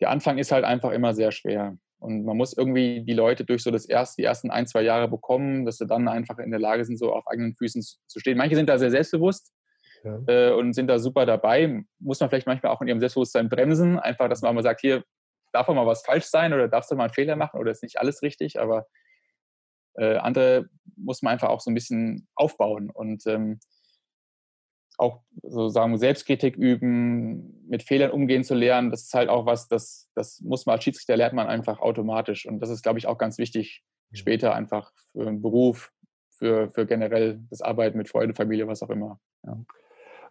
[0.00, 1.76] Der Anfang ist halt einfach immer sehr schwer.
[1.98, 5.08] Und man muss irgendwie die Leute durch so das erste, die ersten ein, zwei Jahre
[5.08, 8.36] bekommen, dass sie dann einfach in der Lage sind, so auf eigenen Füßen zu stehen.
[8.36, 9.52] Manche sind da sehr selbstbewusst
[10.04, 10.20] ja.
[10.26, 11.84] äh, und sind da super dabei.
[11.98, 15.04] Muss man vielleicht manchmal auch in ihrem Selbstbewusstsein bremsen, einfach, dass man mal sagt, hier,
[15.56, 17.82] darf auch mal was falsch sein oder darfst du mal einen Fehler machen oder ist
[17.82, 18.86] nicht alles richtig, aber
[19.94, 23.58] äh, andere muss man einfach auch so ein bisschen aufbauen und ähm,
[24.98, 30.08] auch sozusagen Selbstkritik üben, mit Fehlern umgehen zu lernen, das ist halt auch was, das,
[30.14, 32.46] das muss man als Schiedsrichter lernt man einfach automatisch.
[32.46, 35.92] Und das ist, glaube ich, auch ganz wichtig später einfach für einen Beruf,
[36.30, 39.20] für, für generell das Arbeiten mit Freude, Familie, was auch immer.
[39.44, 39.58] Ja.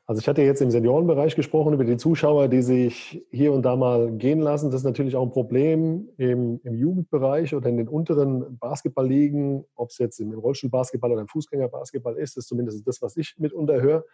[0.07, 3.75] Also ich hatte jetzt im Seniorenbereich gesprochen über die Zuschauer, die sich hier und da
[3.75, 4.69] mal gehen lassen.
[4.69, 9.89] Das ist natürlich auch ein Problem im, im Jugendbereich oder in den unteren Basketballligen, ob
[9.89, 14.05] es jetzt im Rollstuhlbasketball oder im Fußgängerbasketball ist, ist zumindest das, was ich mitunter höre,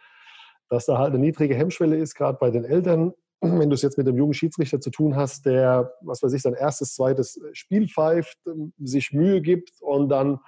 [0.70, 3.12] dass da halt eine niedrige Hemmschwelle ist, gerade bei den Eltern.
[3.42, 6.40] Wenn du es jetzt mit einem jungen Schiedsrichter zu tun hast, der, was weiß ich,
[6.40, 8.38] sein erstes, zweites Spiel pfeift,
[8.78, 10.38] sich Mühe gibt und dann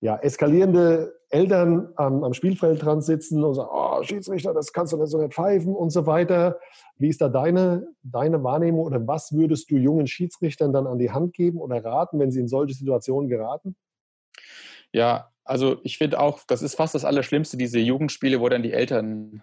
[0.00, 4.96] ja, eskalierende Eltern am, am Spielfeld dran sitzen und sagen, oh, Schiedsrichter, das kannst du
[4.96, 6.58] nicht so nicht pfeifen und so weiter.
[6.96, 11.10] Wie ist da deine, deine Wahrnehmung oder was würdest du jungen Schiedsrichtern dann an die
[11.10, 13.76] Hand geben oder raten, wenn sie in solche Situationen geraten?
[14.92, 18.72] Ja, also ich finde auch, das ist fast das Allerschlimmste, diese Jugendspiele, wo dann die
[18.72, 19.42] Eltern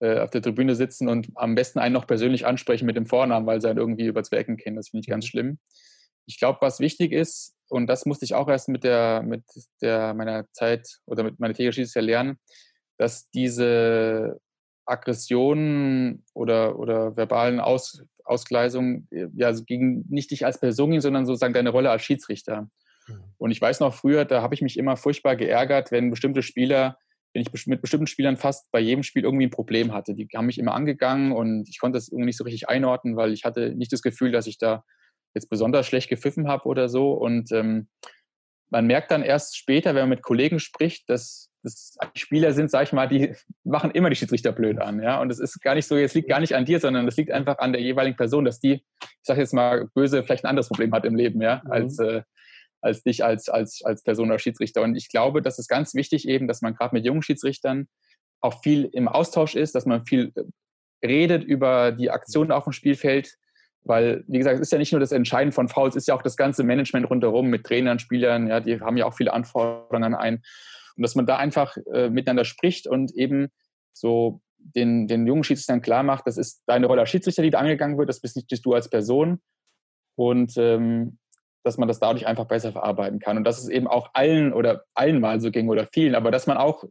[0.00, 3.46] äh, auf der Tribüne sitzen und am besten einen noch persönlich ansprechen mit dem Vornamen,
[3.46, 4.76] weil sie dann irgendwie über zwei Ecken kennen.
[4.76, 5.28] Das finde ich ganz mhm.
[5.28, 5.58] schlimm.
[6.26, 9.44] Ich glaube, was wichtig ist, und das musste ich auch erst mit der, mit
[9.80, 12.38] der meiner Zeit oder mit meiner Schiedsrichter lernen,
[12.98, 14.40] dass diese
[14.86, 21.26] Aggressionen oder, oder verbalen Aus, Ausgleisungen ja, also gegen nicht dich als Person ging, sondern
[21.26, 22.68] sozusagen deine Rolle als Schiedsrichter.
[23.06, 23.24] Mhm.
[23.38, 26.98] Und ich weiß noch früher, da habe ich mich immer furchtbar geärgert, wenn bestimmte Spieler,
[27.32, 30.14] wenn ich mit bestimmten Spielern fast bei jedem Spiel irgendwie ein Problem hatte.
[30.14, 33.32] Die haben mich immer angegangen und ich konnte das irgendwie nicht so richtig einordnen, weil
[33.32, 34.84] ich hatte nicht das Gefühl, dass ich da
[35.34, 37.12] jetzt besonders schlecht gepfiffen habe oder so.
[37.12, 37.88] Und ähm,
[38.70, 42.84] man merkt dann erst später, wenn man mit Kollegen spricht, dass das Spieler sind, sag
[42.84, 45.20] ich mal, die machen immer die Schiedsrichter blöd an, ja.
[45.20, 47.30] Und es ist gar nicht so, es liegt gar nicht an dir, sondern es liegt
[47.30, 50.68] einfach an der jeweiligen Person, dass die, ich sage jetzt mal böse, vielleicht ein anderes
[50.68, 51.70] Problem hat im Leben, ja, mhm.
[51.70, 52.22] als äh,
[52.82, 54.82] als dich als als als Person oder Schiedsrichter.
[54.82, 57.88] Und ich glaube, das ist ganz wichtig eben, dass man gerade mit jungen Schiedsrichtern
[58.40, 62.72] auch viel im Austausch ist, dass man viel äh, redet über die Aktionen auf dem
[62.72, 63.36] Spielfeld,
[63.82, 66.14] weil, wie gesagt, es ist ja nicht nur das Entscheiden von Fouls, es ist ja
[66.14, 70.14] auch das ganze Management rundherum mit Trainern, Spielern, ja, die haben ja auch viele Anforderungen
[70.14, 70.42] ein.
[70.96, 73.48] Und dass man da einfach äh, miteinander spricht und eben
[73.92, 77.58] so den, den jungen Schiedsrichtern klar macht, das ist deine Rolle als Schiedsrichter, die da
[77.58, 79.40] angegangen wird, das bist nicht du als Person.
[80.16, 81.18] Und ähm,
[81.62, 83.36] dass man das dadurch einfach besser verarbeiten kann.
[83.36, 86.46] Und dass es eben auch allen oder allen mal so ging oder vielen, aber dass
[86.46, 86.84] man auch,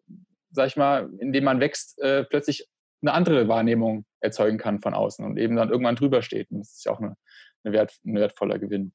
[0.51, 2.67] sag ich mal, indem man wächst, äh, plötzlich
[3.01, 6.51] eine andere Wahrnehmung erzeugen kann von außen und eben dann irgendwann drüber steht.
[6.51, 7.15] Und das ist ja auch eine,
[7.63, 8.93] eine wert, ein wertvoller Gewinn.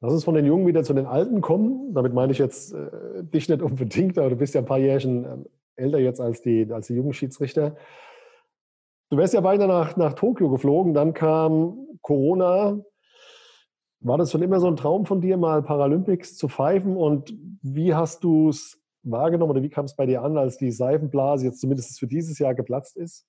[0.00, 1.94] Lass uns von den Jungen wieder zu den Alten kommen.
[1.94, 5.24] Damit meine ich jetzt äh, dich nicht unbedingt, aber du bist ja ein paar Jährchen
[5.24, 7.76] äh, älter jetzt als die, als die jungen Schiedsrichter.
[9.10, 12.80] Du wärst ja beinahe nach, nach Tokio geflogen, dann kam Corona.
[14.00, 16.96] War das schon immer so ein Traum von dir, mal Paralympics zu pfeifen?
[16.96, 18.78] Und wie hast du es
[19.10, 22.38] wahrgenommen oder wie kam es bei dir an, als die Seifenblase jetzt zumindest für dieses
[22.38, 23.26] Jahr geplatzt ist?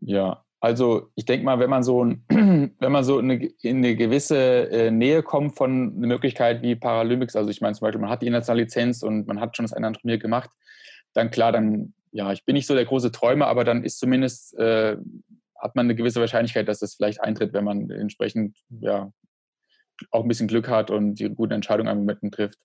[0.00, 3.96] Ja, also ich denke mal, wenn man so, wenn man so in eine, in eine
[3.96, 8.10] gewisse äh, Nähe kommt von einer Möglichkeit wie Paralympics, also ich meine zum Beispiel, man
[8.10, 10.50] hat die internationale Lizenz und man hat schon das eine Turnier gemacht,
[11.14, 14.56] dann klar, dann, ja, ich bin nicht so der große Träumer, aber dann ist zumindest,
[14.58, 14.96] äh,
[15.58, 19.12] hat man eine gewisse Wahrscheinlichkeit, dass das vielleicht eintritt, wenn man entsprechend, ja,
[20.10, 22.58] auch ein bisschen Glück hat und die guten Entscheidungen am Moment trifft.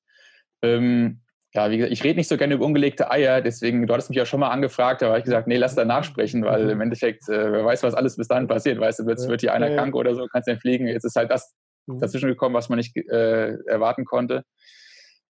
[0.61, 1.21] Ähm,
[1.53, 4.17] ja, wie gesagt, ich rede nicht so gerne über ungelegte Eier, deswegen, du hattest mich
[4.17, 6.69] ja schon mal angefragt, habe ich gesagt, nee, lass da nachsprechen, weil mhm.
[6.71, 9.53] im Endeffekt, äh, wer weiß, was alles bis dahin passiert, weißt du, wird, wird hier
[9.53, 10.87] einer krank oder so, kannst dann fliegen.
[10.87, 11.55] Jetzt ist halt das
[11.87, 11.99] mhm.
[11.99, 14.43] dazwischen gekommen, was man nicht äh, erwarten konnte.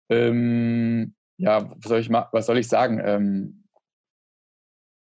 [0.09, 3.01] Ähm, ja, was soll ich, was soll ich sagen?
[3.03, 3.63] Ähm,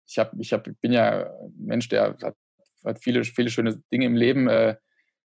[0.07, 2.35] ich, hab, ich hab, bin ja ein Mensch, der hat,
[2.83, 4.47] hat viele, viele schöne Dinge im Leben.
[4.49, 4.75] Äh,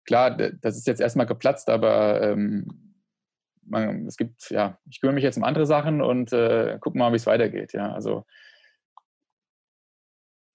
[0.04, 2.88] klar, das ist jetzt erstmal geplatzt, aber ähm,
[3.68, 7.12] man, es gibt, ja, ich kümmere mich jetzt um andere Sachen und äh, gucke mal,
[7.12, 7.72] wie es weitergeht.
[7.72, 8.24] Ja, also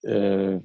[0.02, 0.60] äh,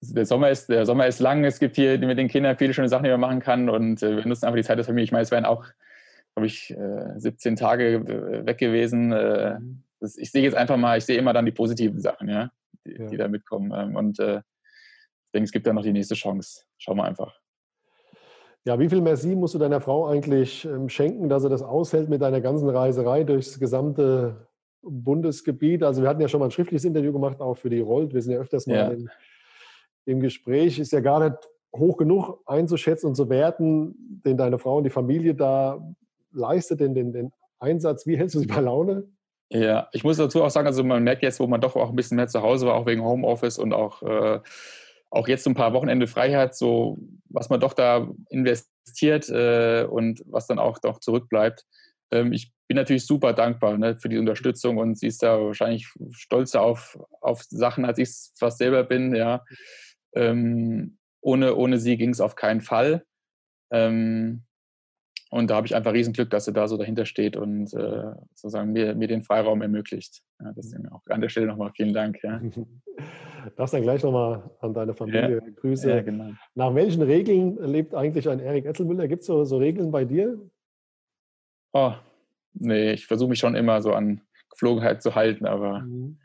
[0.00, 2.88] der Sommer ist, der Sommer ist lang, es gibt hier mit den Kindern viele schöne
[2.88, 5.04] Sachen, die man machen kann und äh, wir nutzen einfach die Zeit der Familie.
[5.04, 5.64] Ich meine, es wären auch,
[6.34, 9.12] glaube ich, äh, 17 Tage äh, weg gewesen.
[9.12, 9.58] Äh,
[10.00, 12.50] das, ich sehe jetzt einfach mal, ich sehe immer dann die positiven Sachen, ja,
[12.86, 13.06] die, ja.
[13.06, 13.72] die da mitkommen.
[13.74, 16.64] Ähm, und äh, ich denke, es gibt dann noch die nächste Chance.
[16.78, 17.43] Schauen wir einfach.
[18.66, 22.08] Ja, wie viel Merci musst du deiner Frau eigentlich ähm, schenken, dass er das aushält
[22.08, 24.48] mit deiner ganzen Reiserei durchs gesamte
[24.82, 25.82] Bundesgebiet?
[25.82, 28.14] Also wir hatten ja schon mal ein schriftliches Interview gemacht, auch für die Rollt.
[28.14, 28.88] Wir sind ja öfters mal ja.
[28.88, 29.10] im,
[30.06, 30.78] im Gespräch.
[30.78, 31.36] Ist ja gar nicht
[31.76, 35.84] hoch genug einzuschätzen und zu werten, den deine Frau und die Familie da
[36.32, 38.06] leistet, den, den, den Einsatz.
[38.06, 39.04] Wie hältst du sie bei Laune?
[39.50, 41.96] Ja, ich muss dazu auch sagen, also man merkt jetzt, wo man doch auch ein
[41.96, 44.40] bisschen mehr zu Hause war, auch wegen Homeoffice und auch äh,
[45.14, 46.98] auch jetzt so ein paar Wochenende Freiheit, so
[47.28, 51.64] was man doch da investiert äh, und was dann auch doch zurückbleibt.
[52.10, 55.88] Ähm, ich bin natürlich super dankbar ne, für die Unterstützung und sie ist da wahrscheinlich
[56.10, 59.14] stolzer auf, auf Sachen, als ich es fast selber bin.
[59.14, 59.44] Ja.
[60.14, 63.04] Ähm, ohne, ohne sie ging es auf keinen Fall.
[63.72, 64.42] Ähm,
[65.30, 68.12] und da habe ich einfach riesen Glück, dass sie da so dahinter steht und äh,
[68.34, 70.22] sozusagen mir, mir den Freiraum ermöglicht.
[70.40, 72.22] Ja, deswegen auch an der Stelle nochmal vielen Dank.
[72.22, 72.40] Ja.
[73.56, 75.90] Darfst dann gleich nochmal an deine Familie ja, Grüße.
[75.90, 76.30] Ja, genau.
[76.54, 79.08] Nach welchen Regeln lebt eigentlich ein Erik Etzelmüller?
[79.08, 80.38] Gibt es so, so Regeln bei dir?
[81.72, 81.92] Oh,
[82.54, 86.18] nee, ich versuche mich schon immer so an Geflogenheit zu halten, aber mhm.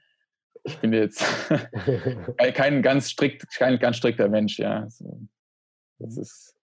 [0.63, 1.25] ich bin jetzt
[2.53, 4.83] kein ganz strikt, kein ganz strikter Mensch, ja.
[4.83, 5.19] Also,
[5.97, 6.21] das mhm.
[6.21, 6.58] ist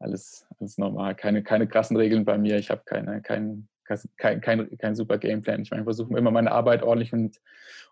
[0.00, 1.14] alles, alles normal.
[1.14, 2.58] Keine, keine krassen Regeln bei mir.
[2.58, 3.68] Ich habe keine, kein,
[4.16, 5.62] kein, kein, kein super Gameplan.
[5.62, 7.40] Ich meine, ich versuche immer meine Arbeit ordentlich und,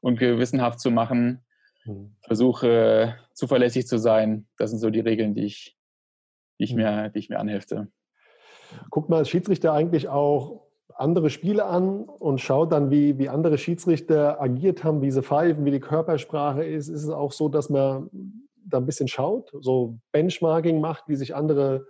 [0.01, 1.45] und gewissenhaft zu machen.
[1.85, 2.15] Mhm.
[2.23, 4.47] Versuche zuverlässig zu sein.
[4.57, 5.77] Das sind so die Regeln, die ich,
[6.59, 6.83] die ich, mhm.
[6.83, 7.89] mir, die ich mir anhefte.
[8.91, 13.57] Guckt man als Schiedsrichter eigentlich auch andere Spiele an und schaut dann, wie, wie andere
[13.57, 16.89] Schiedsrichter agiert haben, wie sie pfeifen, wie die Körpersprache ist.
[16.89, 18.11] Ist es auch so, dass man
[18.57, 21.87] da ein bisschen schaut, so Benchmarking macht, wie sich andere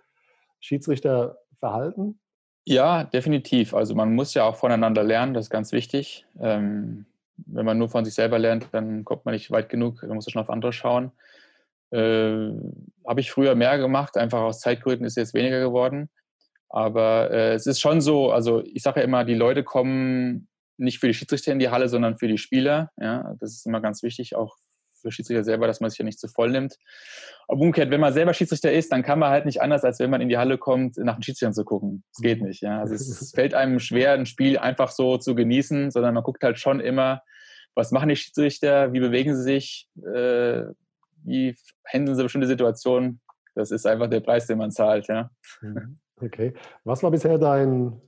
[0.60, 2.18] Schiedsrichter verhalten?
[2.64, 3.74] Ja, definitiv.
[3.74, 6.26] Also man muss ja auch voneinander lernen, das ist ganz wichtig.
[6.40, 7.06] Ähm,
[7.46, 10.30] wenn man nur von sich selber lernt, dann kommt man nicht weit genug, man muss
[10.30, 11.12] schon auf andere schauen.
[11.90, 12.50] Äh,
[13.06, 16.10] Habe ich früher mehr gemacht, einfach aus Zeitgründen ist jetzt weniger geworden.
[16.68, 20.98] Aber äh, es ist schon so, also ich sage ja immer, die Leute kommen nicht
[20.98, 22.90] für die Schiedsrichter in die Halle, sondern für die Spieler.
[22.98, 24.56] Ja, das ist immer ganz wichtig, auch
[25.08, 26.76] für Schiedsrichter selber, dass man sich ja nicht zu voll nimmt.
[27.46, 30.10] Aber umgekehrt, wenn man selber Schiedsrichter ist, dann kann man halt nicht anders, als wenn
[30.10, 32.04] man in die Halle kommt, nach den Schiedsrichtern zu gucken.
[32.12, 32.62] Das geht nicht.
[32.62, 32.80] Ja.
[32.80, 36.58] Also es fällt einem schwer, ein Spiel einfach so zu genießen, sondern man guckt halt
[36.58, 37.22] schon immer,
[37.74, 40.64] was machen die Schiedsrichter, wie bewegen sie sich, äh,
[41.24, 43.20] wie handeln sie bestimmte Situationen.
[43.54, 45.08] Das ist einfach der Preis, den man zahlt.
[45.08, 45.30] Ja.
[45.60, 45.98] Mhm.
[46.20, 46.54] Okay.
[46.84, 48.00] Was war bisher dein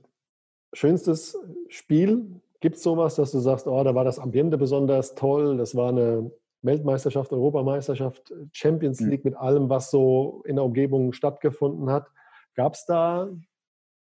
[0.73, 1.37] schönstes
[1.69, 2.41] Spiel?
[2.59, 5.89] Gibt es sowas, dass du sagst, oh, da war das Ambiente besonders toll, das war
[5.89, 9.09] eine Weltmeisterschaft, Europameisterschaft, Champions mhm.
[9.09, 12.07] League mit allem, was so in der Umgebung stattgefunden hat.
[12.55, 13.29] Gab es da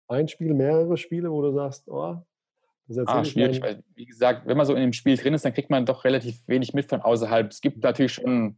[0.08, 2.18] ein Spiel, mehrere Spiele, wo du sagst, oh,
[2.88, 5.54] das ah, schwierig, weil, wie gesagt, wenn man so in dem Spiel drin ist, dann
[5.54, 7.52] kriegt man doch relativ wenig mit von außerhalb.
[7.52, 8.58] Es gibt natürlich schon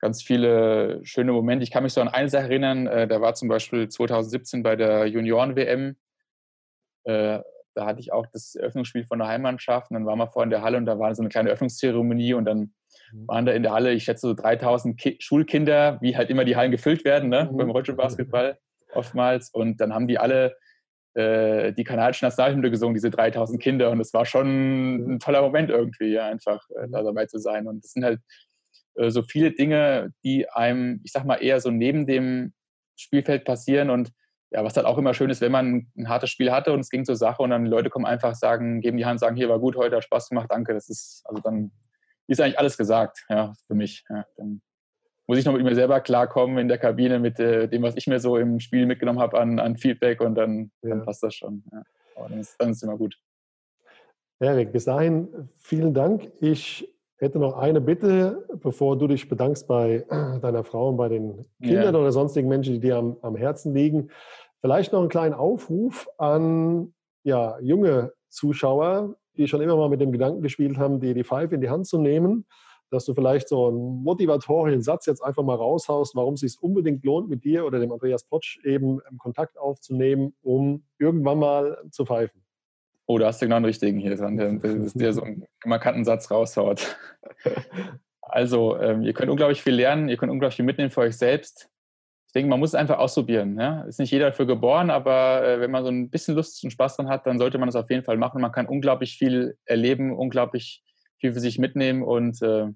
[0.00, 1.62] ganz viele schöne Momente.
[1.62, 4.76] Ich kann mich so an eine Sache erinnern, äh, da war zum Beispiel 2017 bei
[4.76, 5.96] der Junioren-WM.
[7.78, 10.50] Da hatte ich auch das Eröffnungsspiel von der Heimmannschaft und dann waren wir vor in
[10.50, 12.72] der Halle und da war so eine kleine Öffnungszeremonie und dann
[13.12, 13.28] mhm.
[13.28, 16.56] waren da in der Halle, ich schätze so 3000 Ki Schulkinder, wie halt immer die
[16.56, 17.56] Hallen gefüllt werden, ne, mhm.
[17.56, 18.58] beim Rollstuhlbasketball
[18.94, 19.50] oftmals.
[19.50, 20.56] Und dann haben die alle
[21.14, 23.90] äh, die kanadische Nationalhymne gesungen, diese 3000 Kinder.
[23.90, 25.12] Und es war schon mhm.
[25.12, 27.68] ein toller Moment irgendwie, ja, einfach äh, da dabei zu sein.
[27.68, 28.20] Und das sind halt
[28.96, 32.52] äh, so viele Dinge, die einem, ich sag mal, eher so neben dem
[32.96, 34.10] Spielfeld passieren und
[34.50, 36.90] ja, was halt auch immer schön ist, wenn man ein hartes Spiel hatte und es
[36.90, 39.58] ging zur Sache und dann Leute kommen einfach, sagen, geben die Hand, sagen, hier war
[39.58, 40.72] gut heute, hat Spaß gemacht, danke.
[40.72, 41.70] Das ist, also dann
[42.26, 44.04] ist eigentlich alles gesagt, ja, für mich.
[44.08, 44.62] Ja, dann
[45.26, 48.06] muss ich noch mit mir selber klarkommen in der Kabine mit äh, dem, was ich
[48.06, 50.90] mir so im Spiel mitgenommen habe an, an Feedback und dann, ja.
[50.90, 51.62] dann passt das schon.
[51.70, 51.82] Ja.
[52.16, 53.18] Aber dann ist, dann ist immer gut.
[54.40, 56.30] Erik, bis dahin vielen Dank.
[56.40, 60.04] Ich hätte noch eine Bitte, bevor du dich bedankst bei
[60.42, 62.00] deiner Frau und bei den Kindern ja.
[62.00, 64.10] oder sonstigen Menschen, die dir am, am, Herzen liegen.
[64.60, 70.12] Vielleicht noch einen kleinen Aufruf an ja, junge Zuschauer, die schon immer mal mit dem
[70.12, 72.46] Gedanken gespielt haben, dir die Pfeife in die Hand zu nehmen,
[72.90, 77.04] dass du vielleicht so einen motivatorischen Satz jetzt einfach mal raushaust, warum es sich unbedingt
[77.04, 82.42] lohnt, mit dir oder dem Andreas Potsch eben Kontakt aufzunehmen, um irgendwann mal zu pfeifen.
[83.10, 86.30] Oh, da hast du genau einen richtigen hier dran, der, der so einen markanten Satz
[86.30, 86.96] raushaut.
[88.20, 91.70] Also, ähm, ihr könnt unglaublich viel lernen, ihr könnt unglaublich viel mitnehmen für euch selbst.
[92.26, 93.58] Ich denke, man muss es einfach ausprobieren.
[93.58, 93.84] Ja?
[93.84, 96.96] Ist nicht jeder dafür geboren, aber äh, wenn man so ein bisschen Lust und Spaß
[96.96, 98.42] dran hat, dann sollte man das auf jeden Fall machen.
[98.42, 100.82] Man kann unglaublich viel erleben, unglaublich
[101.16, 102.66] viel für sich mitnehmen und äh,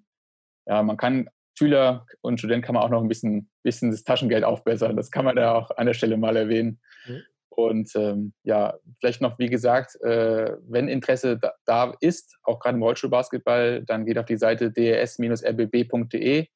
[0.64, 4.44] ja, man kann Schüler und Student kann man auch noch ein bisschen, bisschen das Taschengeld
[4.44, 4.96] aufbessern.
[4.96, 6.80] Das kann man da auch an der Stelle mal erwähnen.
[7.06, 7.22] Mhm.
[7.54, 12.76] Und ähm, ja, vielleicht noch, wie gesagt, äh, wenn Interesse da, da, ist, auch gerade
[12.76, 16.46] im Rollstuhlbasketball, dann geht auf die Seite ds-rbb.de.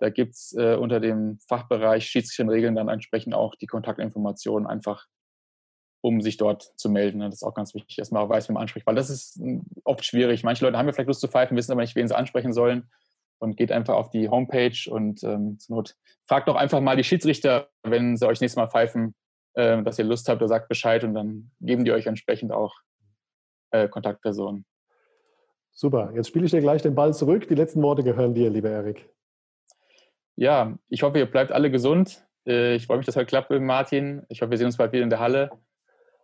[0.00, 5.06] Da gibt es äh, unter dem Fachbereich Schiedsrichterregeln dann entsprechend auch die Kontaktinformationen einfach,
[6.02, 7.20] um sich dort zu melden.
[7.20, 9.36] Das ist auch ganz wichtig, dass man auch weiß, wie man anspricht, weil das ist
[9.36, 10.44] hm, oft schwierig.
[10.44, 12.88] Manche Leute haben ja vielleicht Lust zu pfeifen, wissen aber nicht, wen sie ansprechen sollen
[13.38, 17.04] und geht einfach auf die Homepage und ähm, zur Not fragt doch einfach mal die
[17.04, 19.14] Schiedsrichter, wenn sie euch nächstes Mal pfeifen,
[19.58, 22.76] äh, dass ihr Lust habt, oder sagt Bescheid und dann geben die euch entsprechend auch
[23.72, 24.64] äh, Kontaktpersonen.
[25.72, 27.48] Super, jetzt spiele ich dir gleich den Ball zurück.
[27.48, 29.10] Die letzten Worte gehören dir, lieber Erik.
[30.36, 32.24] Ja, ich hoffe, ihr bleibt alle gesund.
[32.46, 34.24] Äh, ich freue mich, dass heute klappt mit Martin.
[34.28, 35.50] Ich hoffe, wir sehen uns bald wieder in der Halle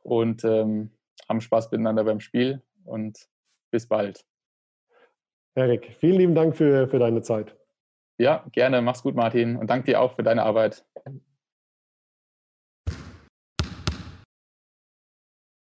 [0.04, 0.90] und ähm,
[1.28, 3.18] haben Spaß miteinander beim Spiel und
[3.72, 4.24] bis bald.
[5.56, 7.56] Erik, vielen lieben Dank für, für deine Zeit.
[8.18, 8.80] Ja, gerne.
[8.80, 9.56] Mach's gut, Martin.
[9.56, 10.84] Und danke dir auch für deine Arbeit.